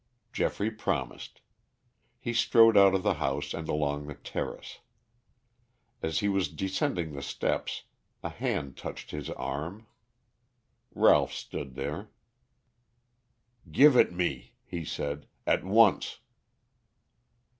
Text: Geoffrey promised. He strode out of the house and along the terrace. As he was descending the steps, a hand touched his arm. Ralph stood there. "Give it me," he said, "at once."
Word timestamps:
Geoffrey 0.33 0.71
promised. 0.71 1.41
He 2.17 2.33
strode 2.33 2.75
out 2.75 2.95
of 2.95 3.03
the 3.03 3.13
house 3.21 3.53
and 3.53 3.69
along 3.69 4.07
the 4.07 4.15
terrace. 4.15 4.79
As 6.01 6.21
he 6.21 6.27
was 6.27 6.47
descending 6.49 7.11
the 7.13 7.21
steps, 7.21 7.83
a 8.23 8.29
hand 8.29 8.75
touched 8.77 9.11
his 9.11 9.29
arm. 9.29 9.85
Ralph 10.95 11.33
stood 11.33 11.75
there. 11.75 12.09
"Give 13.71 13.95
it 13.95 14.11
me," 14.11 14.53
he 14.65 14.83
said, 14.83 15.27
"at 15.45 15.63
once." 15.63 16.17